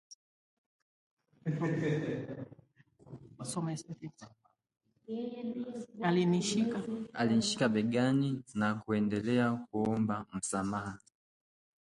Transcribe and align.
Alinishika 7.13 7.69
begani 7.69 8.41
na 8.53 8.75
kuendelea 8.75 9.55
kuomba 9.71 10.25
msamaha 10.33 10.99